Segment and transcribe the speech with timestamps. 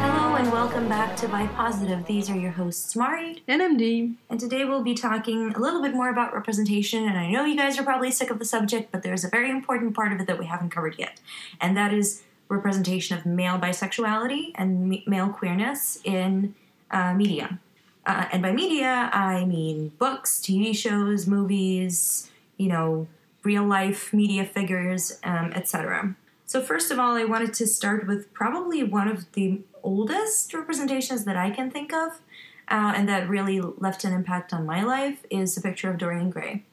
[0.00, 2.04] Hello and welcome back to Bi Positive.
[2.04, 4.16] These are your hosts, Mari, and MD.
[4.28, 7.04] and today we'll be talking a little bit more about representation.
[7.06, 9.50] And I know you guys are probably sick of the subject, but there's a very
[9.50, 11.20] important part of it that we haven't covered yet,
[11.60, 16.56] and that is representation of male bisexuality and m- male queerness in
[16.90, 17.60] uh, media.
[18.04, 23.06] Uh, and by media, I mean books, TV shows, movies, you know,
[23.42, 26.14] real life media figures, um, etc.
[26.46, 31.24] So, first of all, I wanted to start with probably one of the oldest representations
[31.24, 32.20] that I can think of,
[32.68, 36.30] uh, and that really left an impact on my life, is the picture of Dorian
[36.30, 36.64] Gray.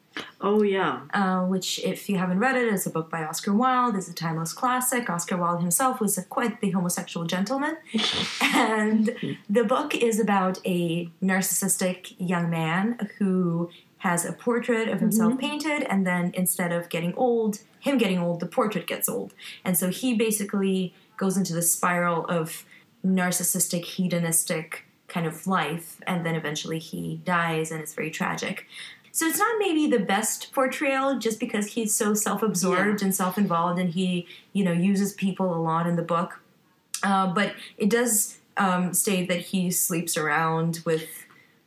[0.42, 1.02] Oh yeah.
[1.14, 3.96] Uh, which, if you haven't read it, is a book by Oscar Wilde.
[3.96, 5.10] is a timeless classic.
[5.10, 7.78] Oscar Wilde himself was a, quite the homosexual gentleman,
[8.42, 9.16] and
[9.50, 15.84] the book is about a narcissistic young man who has a portrait of himself painted,
[15.84, 19.90] and then instead of getting old, him getting old, the portrait gets old, and so
[19.90, 22.66] he basically goes into the spiral of
[23.06, 28.66] narcissistic, hedonistic kind of life, and then eventually he dies, and it's very tragic.
[29.14, 33.90] So it's not maybe the best portrayal just because he's so self-absorbed and self-involved and
[33.90, 36.40] he, you know, uses people a lot in the book.
[37.02, 41.26] Uh, but it does um, state that he sleeps around with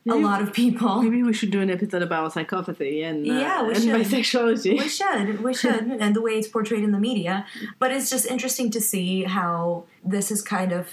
[0.09, 1.01] a lot of people.
[1.01, 3.95] Maybe we should do an episode about psychopathy and uh, Yeah, we and should.
[3.95, 4.77] bisexuality.
[4.79, 7.45] We should, we should, and the way it's portrayed in the media.
[7.79, 10.89] But it's just interesting to see how this is kind of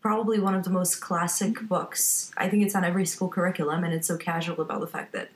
[0.00, 2.30] probably one of the most classic books.
[2.36, 5.30] I think it's on every school curriculum, and it's so casual about the fact that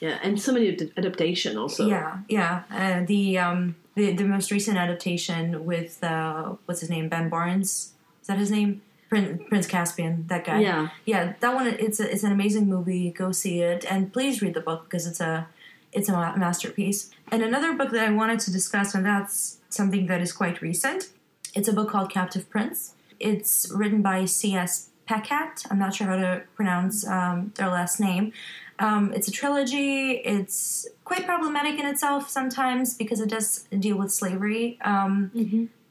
[0.00, 1.86] yeah, and so many ad- adaptation also.
[1.86, 2.62] Yeah, yeah.
[2.70, 7.92] Uh, the um the the most recent adaptation with uh what's his name Ben Barnes
[8.20, 10.88] is that his name Prince, Prince Caspian that guy Yeah.
[11.04, 14.54] yeah that one it's a, it's an amazing movie go see it and please read
[14.54, 15.48] the book because it's a
[15.92, 20.20] it's a masterpiece and another book that I wanted to discuss and that's something that
[20.20, 21.08] is quite recent
[21.54, 24.90] it's a book called Captive Prince it's written by C.S.
[25.08, 28.32] Pacat I'm not sure how to pronounce um, their last name
[28.80, 30.12] um, it's a trilogy.
[30.34, 34.78] It's quite problematic in itself sometimes because it does deal with slavery.
[34.82, 35.32] Um,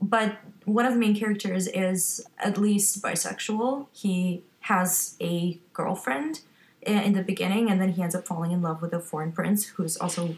[0.02, 3.88] But one of the main characters is at least bisexual.
[3.94, 6.42] He has a girlfriend
[6.82, 9.66] in the beginning, and then he ends up falling in love with a foreign prince
[9.66, 10.36] who's also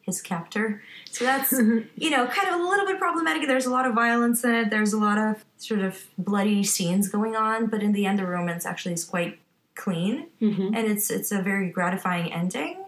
[0.00, 0.82] his captor.
[1.10, 1.52] So that's,
[1.96, 3.46] you know, kind of a little bit problematic.
[3.46, 7.08] There's a lot of violence in it, there's a lot of sort of bloody scenes
[7.08, 9.38] going on, but in the end, the romance actually is quite
[9.76, 10.74] clean mm-hmm.
[10.74, 12.82] and it's it's a very gratifying ending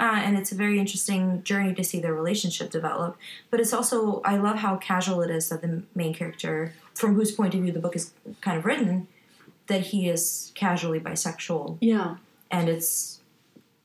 [0.00, 3.16] uh, and it's a very interesting journey to see their relationship develop
[3.50, 7.32] but it's also i love how casual it is that the main character from whose
[7.32, 9.06] point of view the book is kind of written
[9.66, 12.16] that he is casually bisexual Yeah,
[12.50, 13.20] and it's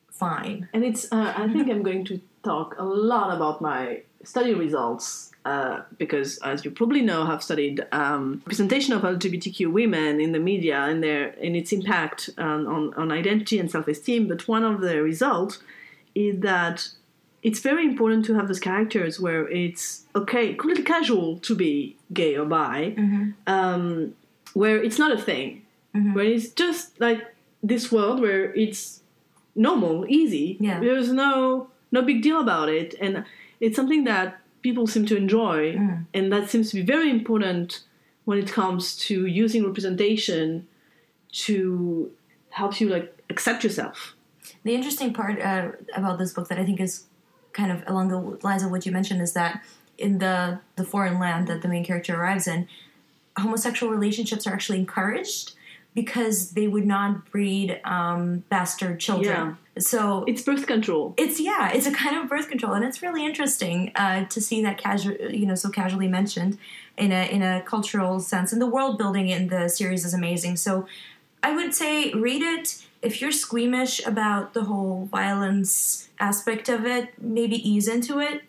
[0.10, 1.12] fine and it's.
[1.12, 6.38] Uh, I think I'm going to talk a lot about my study results uh, because,
[6.40, 11.04] as you probably know, have studied um, representation of LGBTQ women in the media and
[11.04, 14.28] their and its impact on, on, on identity and self-esteem.
[14.28, 15.60] But one of the results
[16.16, 16.90] is that
[17.44, 22.36] it's very important to have those characters where it's okay, completely casual to be gay
[22.36, 23.30] or bi, mm-hmm.
[23.46, 24.16] um,
[24.54, 25.62] where it's not a thing,
[25.96, 26.16] mm-hmm.
[26.16, 27.22] where it's just like
[27.62, 29.02] this world where it's
[29.56, 30.58] normal, easy.
[30.60, 30.80] Yeah.
[30.80, 33.26] There's no no big deal about it, and
[33.60, 36.06] it's something that people seem to enjoy, mm.
[36.16, 37.84] and that seems to be very important
[38.24, 40.68] when it comes to using representation
[41.32, 42.12] to
[42.50, 44.15] help you like accept yourself.
[44.64, 47.04] The interesting part uh, about this book that I think is
[47.54, 49.64] kind of along the lines of what you mentioned is that
[49.98, 52.68] in the the foreign land that the main character arrives in,
[53.38, 55.54] homosexual relationships are actually encouraged
[55.94, 59.58] because they would not breed um, bastard children.
[59.76, 59.82] Yeah.
[59.82, 61.14] So It's birth control.
[61.18, 64.62] it's yeah, it's a kind of birth control, and it's really interesting uh, to see
[64.64, 66.58] that casual, you know, so casually mentioned
[66.98, 68.52] in a in a cultural sense.
[68.54, 70.58] And the world building in the series is amazing.
[70.58, 70.86] So
[71.42, 77.14] I would say read it if you're squeamish about the whole violence aspect of it.
[77.22, 78.42] Maybe ease into it.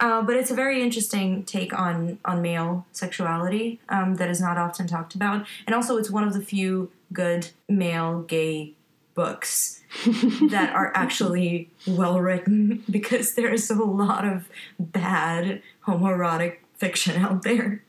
[0.00, 4.58] Uh, but it's a very interesting take on on male sexuality um, that is not
[4.58, 8.72] often talked about, and also it's one of the few good male gay
[9.14, 9.82] books
[10.50, 14.48] that are actually well written because there is a lot of
[14.80, 17.84] bad homoerotic fiction out there.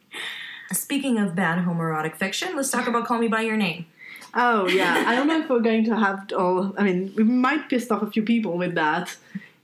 [0.72, 3.88] Speaking of bad homoerotic fiction, let's talk about Call Me by Your Name.
[4.38, 6.74] Oh yeah, I don't know if we're going to have all.
[6.78, 9.16] I mean, we might piss off a few people with that,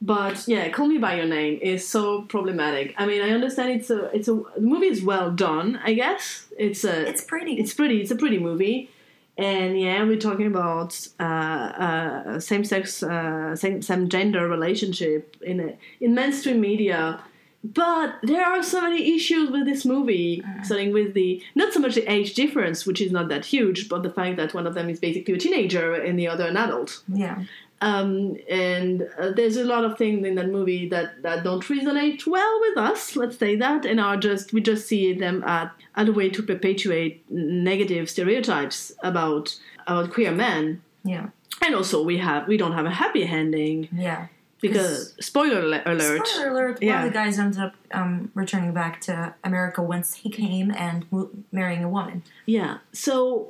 [0.01, 2.93] but yeah, "Call Me by Your Name" is so problematic.
[2.97, 5.79] I mean, I understand it's a it's a the movie is well done.
[5.83, 7.53] I guess it's a It's pretty.
[7.59, 7.99] it's pretty.
[8.01, 8.89] It's a pretty movie,
[9.37, 15.73] and yeah, we're talking about uh, uh, same-sex, uh, same same gender relationship in a,
[15.99, 17.19] in mainstream media.
[17.63, 21.93] But there are so many issues with this movie, starting with the not so much
[21.93, 24.89] the age difference, which is not that huge, but the fact that one of them
[24.89, 27.03] is basically a teenager and the other an adult.
[27.07, 27.43] Yeah.
[27.81, 32.27] Um, and uh, there's a lot of things in that movie that, that don't resonate
[32.27, 36.11] well with us, let's say that, and are just we just see them as a
[36.11, 39.57] way to perpetuate negative stereotypes about
[39.87, 40.81] about queer men.
[41.03, 41.29] Yeah.
[41.63, 44.27] And also we have we don't have a happy ending Yeah.
[44.61, 46.27] Because spoiler alert.
[46.27, 46.81] Spoiler alert!
[46.81, 46.97] Yeah.
[46.97, 51.05] One of the guys ended up um, returning back to America once he came and
[51.51, 52.23] marrying a woman.
[52.45, 52.77] Yeah.
[52.93, 53.49] So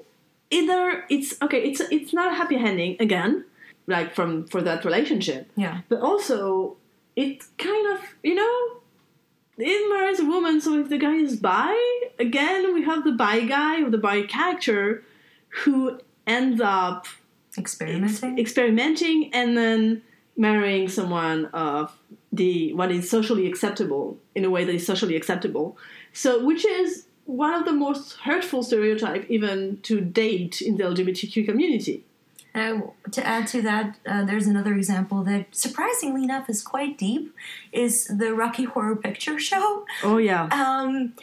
[0.50, 3.46] either it's okay, it's it's not a happy ending again,
[3.88, 5.50] like from for that relationship.
[5.56, 5.82] Yeah.
[5.90, 6.78] But also
[7.16, 8.78] it kind of you know
[9.58, 11.76] it marries a woman, so if the guy is bi,
[12.20, 15.04] again we have the bi guy or the bi character
[15.66, 17.06] who ends up
[17.58, 18.40] Experimenting.
[18.40, 20.02] experimenting and then
[20.42, 21.96] marrying someone of
[22.34, 25.78] the what is socially acceptable in a way that is socially acceptable.
[26.14, 31.46] So which is one of the most hurtful stereotype even to date in the LGBTQ
[31.46, 32.04] community.
[32.54, 37.34] Uh, to add to that, uh, there's another example that, surprisingly enough, is quite deep.
[37.72, 39.86] Is the Rocky Horror Picture Show?
[40.04, 40.50] Oh yeah.
[40.52, 41.14] Um,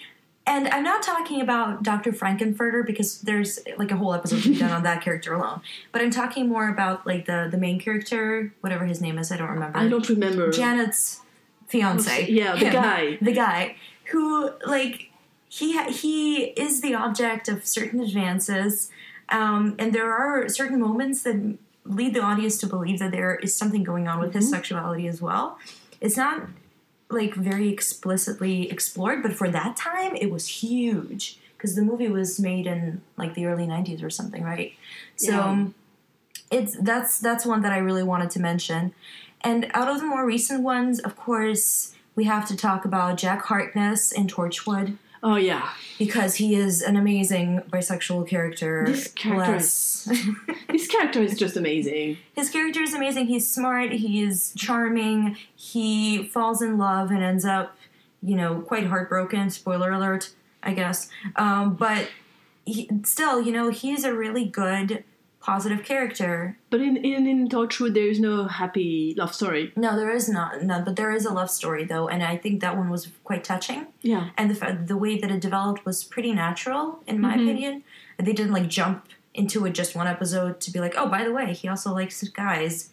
[0.49, 2.13] and I'm not talking about Dr.
[2.13, 5.61] Frank-N-Furter because there's like a whole episode to be done on that character alone.
[5.93, 9.31] But I'm talking more about like the the main character, whatever his name is.
[9.31, 9.79] I don't remember.
[9.79, 10.51] I don't remember.
[10.51, 11.21] Janet's
[11.69, 12.29] fiance.
[12.31, 12.73] Yeah, the Him.
[12.73, 13.19] guy.
[13.21, 13.77] The guy
[14.11, 15.11] who like
[15.49, 15.69] he
[16.03, 18.91] he is the object of certain advances,
[19.29, 21.37] um, and there are certain moments that
[21.85, 24.39] lead the audience to believe that there is something going on with Mm-hmm.
[24.41, 25.59] his sexuality as well.
[26.01, 26.49] It's not
[27.11, 32.39] like very explicitly explored, but for that time it was huge because the movie was
[32.39, 34.75] made in like the early 90s or something, right?
[35.17, 35.67] So Yeah.
[36.51, 38.95] it's that's that's one that I really wanted to mention.
[39.41, 43.45] And out of the more recent ones, of course, we have to talk about Jack
[43.47, 45.71] Harkness in Torchwood Oh yeah.
[45.99, 48.85] because he is an amazing bisexual character.
[48.87, 50.09] This character Bless.
[50.69, 52.19] This character is just amazing.
[52.35, 53.27] His character is amazing.
[53.27, 53.93] He's smart.
[53.93, 55.37] He is charming.
[55.57, 57.77] He falls in love and ends up,
[58.23, 59.51] you know, quite heartbroken.
[59.51, 60.31] Spoiler alert,
[60.63, 61.09] I guess.
[61.37, 62.09] Um, but
[62.65, 65.05] he, still, you know, he's a really good,
[65.49, 66.59] positive character.
[66.69, 69.73] But in in, in Torchwood there is no happy love story.
[69.77, 72.61] No, there is not none, but there is a love story though, and I think
[72.61, 73.87] that one was quite touching.
[74.03, 74.25] Yeah.
[74.37, 77.49] And the the way that it developed was pretty natural, in my mm-hmm.
[77.49, 77.85] opinion.
[78.19, 81.33] They didn't like jump into it just one episode to be like, oh, by the
[81.33, 82.91] way, he also likes guys.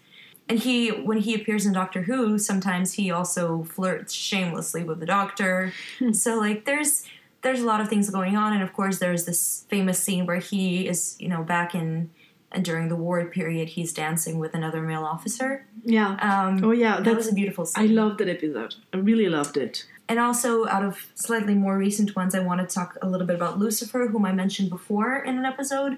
[0.47, 5.07] And he, when he appears in Doctor Who, sometimes he also flirts shamelessly with the
[5.07, 5.73] Doctor.
[5.97, 6.13] Hmm.
[6.13, 7.03] so like, there's
[7.41, 10.43] there's a lot of things going on, and of course, there's this famous scene where
[10.51, 12.09] he is, you know, back in
[12.55, 15.67] and during the war period, he's dancing with another male officer.
[15.83, 16.15] Yeah.
[16.21, 17.01] Um, oh yeah.
[17.01, 17.83] that was a beautiful scene.
[17.83, 18.75] I loved that episode.
[18.93, 19.85] I really loved it.
[20.07, 23.35] And also, out of slightly more recent ones, I want to talk a little bit
[23.35, 25.97] about Lucifer, whom I mentioned before in an episode,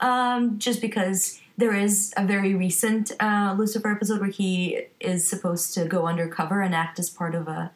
[0.00, 5.74] um, just because there is a very recent uh, Lucifer episode where he is supposed
[5.74, 7.70] to go undercover and act as part of a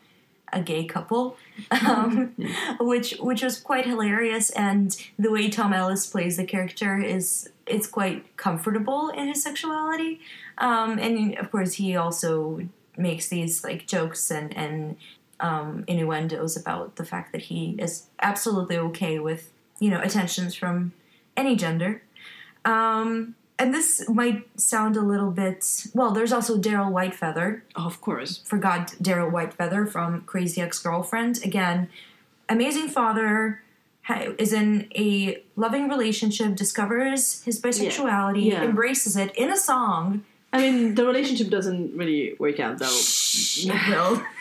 [0.57, 1.37] a gay couple,
[1.71, 2.35] um,
[2.81, 4.51] which which was quite hilarious.
[4.51, 10.21] And the way Tom Ellis plays the character is it's quite comfortable in his sexuality,
[10.59, 12.63] um, and of course he also
[12.97, 14.97] makes these like jokes and and
[15.39, 20.93] um, innuendos about the fact that he is absolutely okay with you know attentions from
[21.37, 22.03] any gender.
[22.65, 26.11] Um, and this might sound a little bit well.
[26.11, 27.63] There's also Daryl Whitefeather.
[27.75, 28.39] Oh, of course.
[28.45, 31.41] Forgot Daryl Whitefeather from Crazy Ex-Girlfriend.
[31.45, 31.89] Again,
[32.49, 33.63] amazing father
[34.39, 38.63] is in a loving relationship, discovers his bisexuality, Yeah.
[38.63, 40.25] embraces it in a song.
[40.57, 42.99] I mean, the relationship doesn't really work out though.
[43.91, 44.23] Will.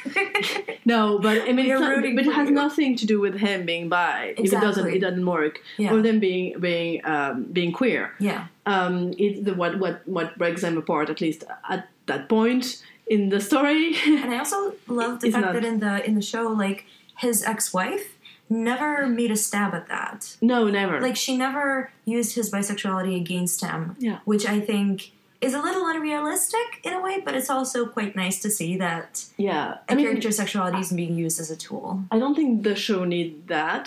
[0.88, 2.54] No, but I mean, it's not, but it has you.
[2.54, 4.36] nothing to do with him being bi.
[4.38, 5.60] If it doesn't, it doesn't work.
[5.78, 5.92] Yeah.
[5.94, 8.14] Or them being being um, being queer.
[8.20, 8.48] yeah.
[8.68, 13.30] Um, it's the what what what breaks them apart at least at that point in
[13.30, 13.96] the story.
[14.06, 16.86] And I also love the fact not- that in the in the show, like
[17.18, 18.06] his ex-wife
[18.48, 20.38] never made a stab at that.
[20.42, 21.02] no, never.
[21.02, 23.96] Like she never used his bisexuality against him.
[23.98, 24.20] Yeah.
[24.26, 25.12] Which I think
[25.46, 29.26] is a little unrealistic in a way, but it's also quite nice to see that
[29.38, 31.86] yeah, a I mean, sexuality is being used as a tool.
[32.12, 33.86] I don't think the show need that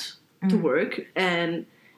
[0.50, 0.62] to Mm.
[0.62, 1.50] work, and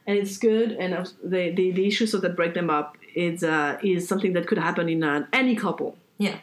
[0.06, 0.68] and it's good.
[0.82, 0.90] And
[1.32, 4.88] the the, the issues that break them up is uh, is something that could happen
[4.88, 5.90] in uh, any couple.
[6.18, 6.36] Yeah.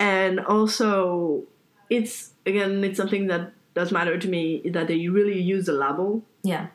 [0.00, 1.44] and also
[1.96, 2.14] it's
[2.50, 3.42] again it's something that
[3.74, 4.42] does matter to me
[4.76, 6.10] that they really use the label
[6.42, 6.66] Yeah.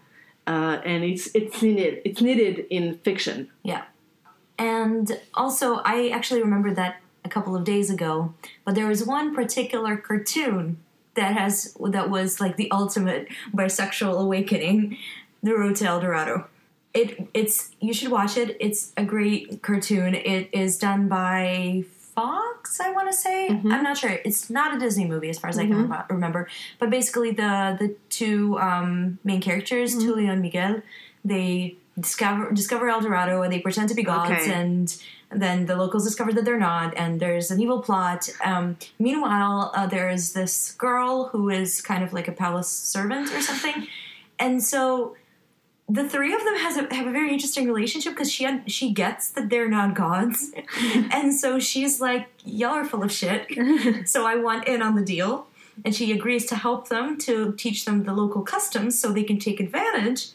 [0.48, 1.94] uh, and it's it's needed.
[2.08, 3.38] It's needed in fiction.
[3.72, 3.84] Yeah.
[4.58, 8.34] And also, I actually remembered that a couple of days ago,
[8.64, 10.78] but there was one particular cartoon
[11.16, 14.98] that has that was like the ultimate bisexual awakening,
[15.42, 16.48] The Road to El Dorado.
[16.94, 18.56] It it's you should watch it.
[18.60, 20.16] It's a great cartoon.
[20.16, 21.84] It is done by
[22.16, 23.50] Fox, I want to say.
[23.50, 23.72] Mm-hmm.
[23.72, 24.12] I'm not sure.
[24.24, 25.92] It's not a Disney movie as far as I can mm-hmm.
[25.92, 26.48] rem- remember.
[26.80, 30.10] But basically, the the two um, main characters, mm-hmm.
[30.10, 30.82] Tulio and Miguel,
[31.26, 34.52] they discover discover El Dorado and they pretend to be gods Okay.
[34.54, 34.96] and
[35.32, 39.88] then the locals discover that they're not and there's an evil plot um, meanwhile uh,
[39.88, 43.88] there's this girl who is kind of like a palace servant or something
[44.40, 45.16] and so
[45.88, 48.92] the three of them has a, have a very interesting relationship because she had, she
[48.92, 50.52] gets that they're not gods
[51.12, 53.48] and so she's like y'all are full of shit
[54.08, 55.48] so i want in on the deal
[55.84, 59.40] and she agrees to help them to teach them the local customs so they can
[59.40, 60.28] take advantage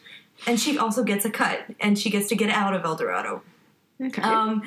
[0.46, 3.42] and she also gets a cut and she gets to get out of el dorado
[4.02, 4.22] Okay.
[4.22, 4.62] um,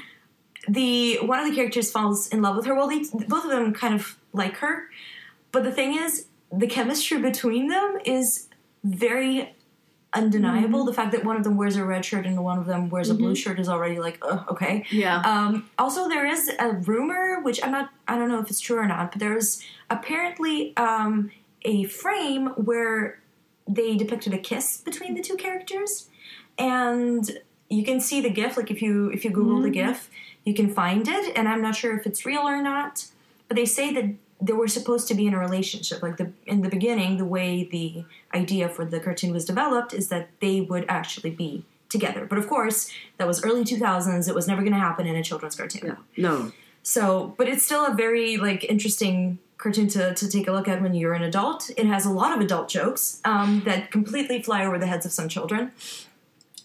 [0.67, 2.75] the one of the characters falls in love with her.
[2.75, 4.89] Well, they, both of them kind of like her,
[5.51, 8.47] but the thing is, the chemistry between them is
[8.83, 9.55] very
[10.13, 10.85] undeniable.
[10.85, 13.09] The fact that one of them wears a red shirt and one of them wears
[13.09, 14.85] a blue shirt is already like, uh, okay.
[14.91, 15.21] yeah.
[15.25, 18.77] Um, also, there is a rumor, which I'm not, I don't know if it's true
[18.77, 21.31] or not, but there's apparently um,
[21.63, 23.19] a frame where
[23.67, 26.09] they depicted a kiss between the two characters,
[26.57, 27.39] and
[27.69, 28.57] you can see the GIF.
[28.57, 29.89] Like if you if you Google the mm-hmm.
[29.89, 30.09] GIF,
[30.43, 33.05] you can find it, and I'm not sure if it's real or not.
[33.47, 36.03] But they say that they were supposed to be in a relationship.
[36.03, 40.09] Like the in the beginning, the way the idea for the cartoon was developed is
[40.09, 42.25] that they would actually be together.
[42.25, 44.27] But of course, that was early 2000s.
[44.27, 45.97] It was never going to happen in a children's cartoon.
[46.17, 46.51] no.
[46.85, 50.81] So, but it's still a very like interesting cartoon to, to take a look at
[50.81, 51.71] when you're an adult.
[51.77, 55.13] It has a lot of adult jokes um, that completely fly over the heads of
[55.13, 55.71] some children.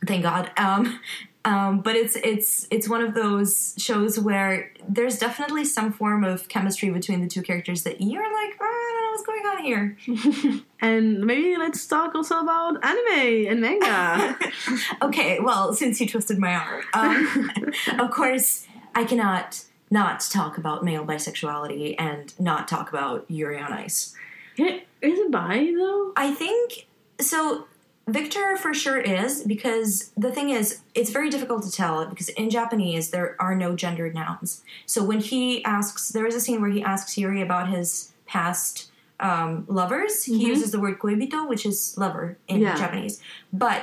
[0.04, 0.50] Thank God.
[0.56, 1.00] Um,
[1.44, 6.48] um, but it's it's it's one of those shows where there's definitely some form of
[6.48, 9.64] chemistry between the two characters that you're like, oh, I don't know what's going on
[9.64, 10.64] here.
[10.80, 14.38] And maybe let's talk also about anime and manga.
[15.02, 17.50] Okay, well, since you twisted my arm, um,
[17.98, 23.72] of course, I cannot not talk about male bisexuality and not talk about Yuri on
[23.72, 24.14] Ice.
[24.56, 26.12] Is it bi though?
[26.16, 26.86] I think
[27.20, 27.66] so.
[28.08, 32.48] Victor for sure is because the thing is, it's very difficult to tell because in
[32.48, 34.62] Japanese there are no gendered nouns.
[34.86, 38.90] So when he asks, there is a scene where he asks Yuri about his past
[39.20, 40.24] um, lovers.
[40.24, 42.76] He uses the word koibito, which is lover in Yeah.
[42.76, 43.20] Japanese,
[43.52, 43.82] but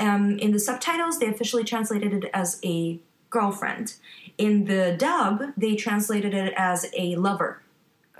[0.00, 2.98] um, in the subtitles they officially translated it as a
[3.30, 3.94] girlfriend.
[4.36, 7.62] In the dub, they translated it as a lover.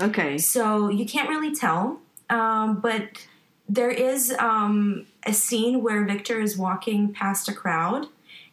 [0.00, 0.38] Okay.
[0.38, 2.00] So you can't really tell,
[2.30, 3.26] um, but
[3.68, 8.06] there is um, a scene where Victor is walking past a crowd,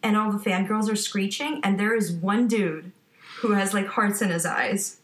[0.04, 2.92] and all the fangirls are screeching, and there is one dude
[3.40, 4.98] who has like hearts in his eyes,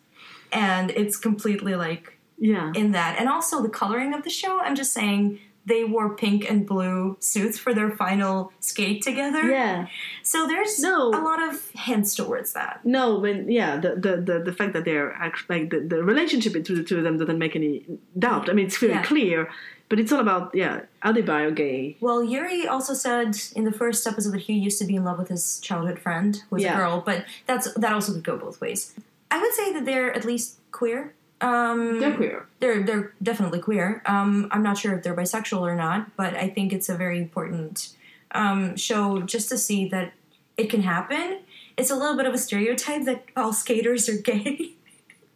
[0.51, 2.71] and it's completely like Yeah.
[2.75, 3.17] in that.
[3.19, 4.59] And also the coloring of the show.
[4.59, 9.43] I'm just saying they wore pink and blue suits for their final skate together.
[9.49, 9.87] Yeah.
[10.23, 11.09] So there's No.
[11.09, 12.81] a lot of hints towards that.
[12.83, 16.53] No, but yeah, the the, the, the fact that they're actually like the, the relationship
[16.53, 17.85] between the two of them doesn't make any
[18.17, 18.49] doubt.
[18.49, 19.03] I mean, it's very Yeah.
[19.03, 19.49] clear,
[19.87, 21.95] but it's all about yeah, are they bi or gay?
[22.01, 25.19] Well, Yuri also said in the first episode that he used to be in love
[25.19, 26.73] with his childhood friend, who was Yeah.
[26.73, 28.93] a girl, but that's that also could go both ways.
[29.29, 31.13] I would say that they're at least queer.
[31.41, 32.47] Um, They're queer.
[32.59, 34.03] They're they're definitely queer.
[34.05, 37.17] Um, I'm not sure if they're bisexual or not, but I think it's a very
[37.17, 37.89] important
[38.31, 40.13] um, show just to see that
[40.57, 41.39] it can happen.
[41.77, 44.73] It's a little bit of a stereotype that all skaters are gay.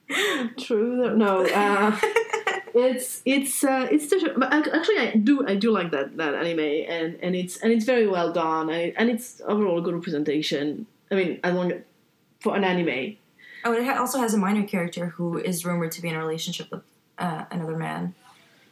[0.59, 1.15] True.
[1.17, 1.45] No.
[1.47, 1.97] Uh,
[2.75, 6.59] it's it's uh, it's the, but actually I do I do like that that anime
[6.59, 9.95] and and it's and it's very well done and, it, and it's overall a good
[9.95, 10.85] representation.
[11.09, 11.74] I mean, I want
[12.41, 13.17] for an anime.
[13.65, 16.69] Oh, it also has a minor character who is rumored to be in a relationship
[16.72, 16.84] with
[17.17, 18.13] uh, another man.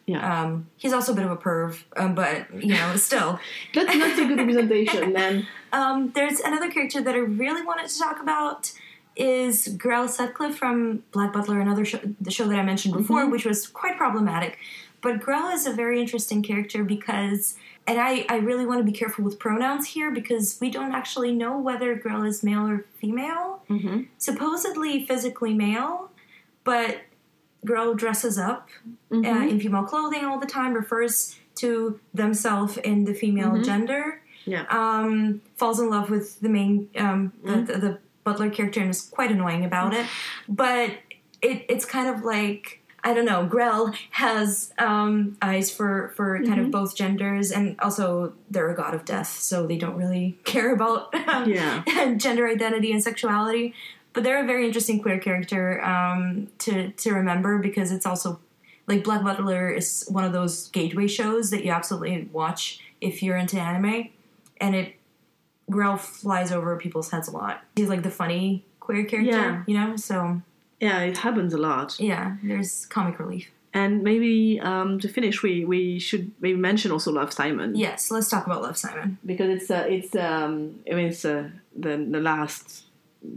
[0.06, 0.42] Yeah.
[0.42, 3.40] Um, he's also a bit of a perv, um, but you know, still.
[3.74, 5.48] That's not a good representation, then.
[5.74, 8.72] Um, there's another character that I really wanted to talk about
[9.16, 13.44] is Grell Sutcliffe from Black Butler, another show, the show that I mentioned before, which
[13.44, 14.60] was quite problematic.
[15.04, 17.56] But Grell is a very interesting character because,
[17.86, 21.34] and I, I really want to be careful with pronouns here because we don't actually
[21.34, 23.62] know whether Grell is male or female.
[23.70, 24.04] Mm-hmm.
[24.18, 26.10] Supposedly physically male,
[26.64, 27.02] but
[27.66, 28.70] Grell dresses up
[29.12, 29.50] uh, Mm-hmm.
[29.50, 34.66] in female clothing all the time, refers to themselves in the female gender Yeah.
[34.70, 39.02] um, falls in love with the main um, the, the, the butler character and is
[39.02, 40.06] quite annoying about it.
[40.50, 40.92] But
[41.42, 43.46] it, it's kind of like I don't know.
[43.46, 46.66] Grell has um, eyes for for kind Mm-hmm.
[46.66, 50.74] of both genders, and also they're a god of death, so they don't really care
[50.74, 51.84] about um, Yeah.
[52.18, 53.74] gender identity and sexuality.
[54.14, 58.40] But they're a very interesting queer character um, to to remember because it's also
[58.88, 63.38] like Black Butler is one of those gateway shows that you absolutely watch if you're
[63.38, 64.10] into anime,
[64.62, 64.96] and it
[65.70, 67.62] Grell flies over people's heads a lot.
[67.76, 69.64] He's like the funny queer character, Yeah.
[69.66, 69.96] you know.
[69.96, 70.42] So
[70.80, 72.00] Yeah, it happens a lot.
[72.00, 73.50] yeah, there's comic relief.
[73.76, 78.30] And maybe um, to finish, we, we should maybe mention also Love Simon Yes, let's
[78.30, 79.18] talk about Love Simon.
[79.26, 82.86] because it's uh, it's um, I mean it's uh, the the last.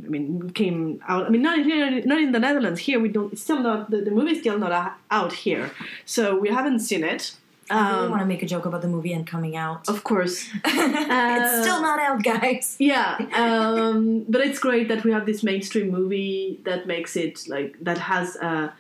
[0.05, 1.26] I mean, came out.
[1.26, 2.81] I mean, not here, not in the Netherlands.
[2.81, 3.33] Here, we don't.
[3.33, 3.88] It's still not.
[3.88, 4.73] The, the movie's still not
[5.12, 5.71] out here,
[6.05, 7.37] so we haven't seen it.
[7.70, 9.88] I really Um, want to make a joke about the movie and coming out.
[9.88, 12.76] of course, it's still not out, guys.
[12.78, 13.18] yeah.
[13.35, 17.99] Um, but it's great that we have this mainstream movie that makes it like that
[17.99, 18.70] has uh,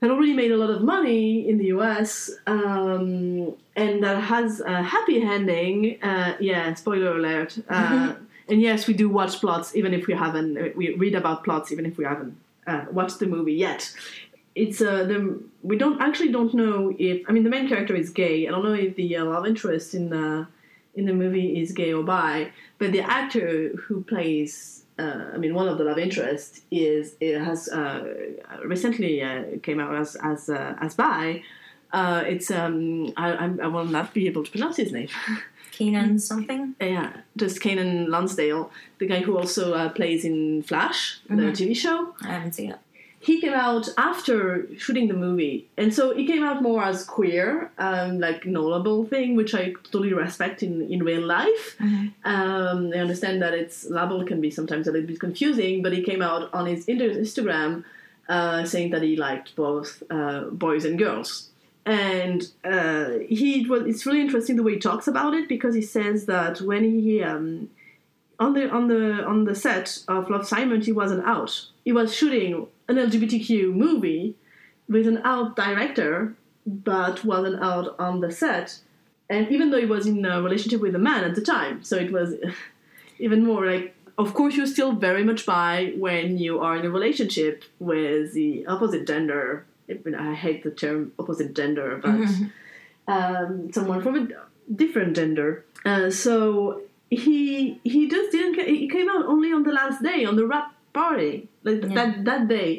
[0.00, 4.82] that already made a lot of money in the US, um, and that has a
[4.82, 6.02] happy ending.
[6.02, 7.58] Uh, yeah, spoiler alert.
[7.68, 8.14] Uh,
[8.48, 10.76] and yes, we do watch plots even if we haven't.
[10.76, 13.92] We read about plots even if we haven't uh, watched the movie yet.
[14.54, 18.10] It's uh, the we don't actually don't know if I mean the main character is
[18.10, 18.46] gay.
[18.46, 20.46] I don't know if the uh, love interest in the
[20.94, 25.54] in the movie is gay or bi, but the actor who plays uh, I mean,
[25.54, 28.04] one of the love interests is it has uh,
[28.64, 31.42] recently uh, came out as as uh, as bi.
[31.92, 35.08] Uh, it's um, I, I'm- will not be able to pronounce his name.
[35.72, 36.76] Keenan something.
[36.80, 42.14] yeah, just Keiynan Lonsdale, the guy who also uh, plays in Flash, the TV show.
[42.22, 42.78] I haven't seen it.
[43.24, 47.70] He came out after shooting the movie, and so he came out more as queer,
[47.78, 51.64] um, like knowable thing, which I totally respect in in real life.
[52.24, 56.02] Um, I understand that its label can be sometimes a little bit confusing, but he
[56.02, 57.84] came out on his Instagram
[58.28, 61.50] uh, saying that he liked both uh, boys and girls.
[61.86, 65.82] And uh, he was, it's really interesting the way he talks about it because he
[65.82, 67.68] says that when he um,
[68.38, 71.66] on the on the on the set of Love Simon he wasn't out.
[71.84, 74.34] He was shooting an LGBTQ movie
[74.88, 76.34] with an out director,
[76.66, 78.78] but wasn't out on the set.
[79.30, 81.96] And even though he was in a relationship with a man at the time, so
[81.96, 82.34] it was
[83.18, 83.94] even more like.
[84.16, 88.64] Of course, you're still very much bi when you are in a relationship with the
[88.64, 89.66] opposite gender.
[89.90, 92.28] I, mean, I hate the term opposite gender, but
[93.12, 94.28] um, someone from a
[94.72, 95.64] different gender.
[95.84, 98.68] Uh, so he he just didn't.
[98.68, 101.94] He came out only on the last day on the rap party, like Yeah.
[101.98, 102.70] that that day,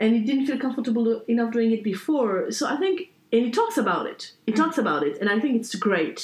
[0.00, 2.50] and he didn't feel comfortable enough doing it before.
[2.50, 2.96] So I think,
[3.32, 4.32] and he talks about it.
[4.46, 6.18] He talks about it, and I think it's great.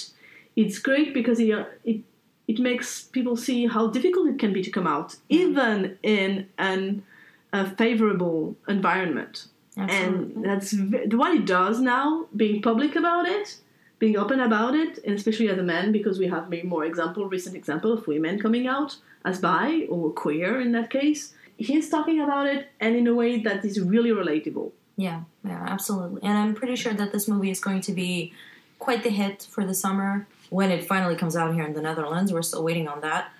[0.57, 1.99] It's great because he uh, it
[2.53, 7.03] it makes people see how difficult it can be to come out, even in an
[7.53, 9.47] a favorable environment
[9.79, 10.35] Absolutely.
[10.35, 13.47] and that's v- what he does now being public about it
[13.99, 17.29] being open about it and especially as a man because we have maybe more example
[17.29, 22.21] recent example of women coming out as bi or queer in that case he's talking
[22.21, 26.23] about it and in a way that is really relatable Yeah, yeah, absolutely.
[26.25, 28.35] And I'm pretty sure that this movie is going to be
[28.81, 32.33] quite the hit for the summer when it finally comes out here in the Netherlands.
[32.33, 33.31] We're still waiting on that.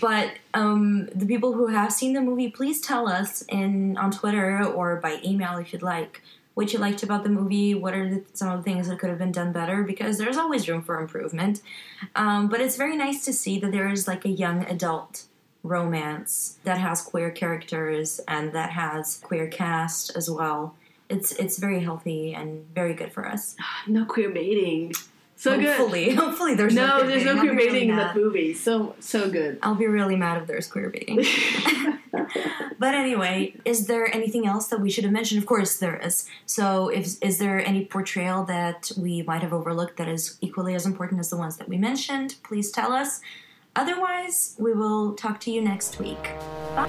[0.00, 4.64] But um, the people who have seen the movie, please tell us in on Twitter
[4.64, 6.22] or by email if you'd like
[6.56, 7.74] what you liked about the movie.
[7.74, 9.82] What are the, some of the things that could have been done better?
[9.82, 11.60] Because there's always room for improvement.
[12.14, 15.24] Um, but it's very nice to see that there is like a young adult
[15.62, 20.74] romance that has queer characters and that has queer cast as well.
[21.10, 23.54] It's it's very healthy and very good for us.
[23.86, 24.94] no queer baiting
[25.36, 27.36] so hopefully, good hopefully there's no queer there's baiting.
[27.36, 30.48] no queer really baiting in that movie so so good I'll be really mad if
[30.48, 31.24] there's queer baiting.
[32.78, 35.40] but anyway, is there anything else that we should have mentioned?
[35.40, 36.26] Of course there is.
[36.46, 40.86] So if is there any portrayal that we might have overlooked that is equally as
[40.86, 42.36] important as the ones that we mentioned?
[42.42, 43.20] Please tell us.
[43.74, 46.32] Otherwise, we will talk to you next week.
[46.74, 46.86] Bye.